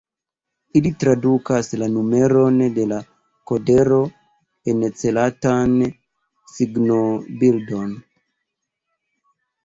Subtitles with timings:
[0.77, 2.97] Ili tradukas la numeron de la
[3.51, 3.99] kodero
[4.73, 5.75] en celatan
[6.53, 7.93] signobildon.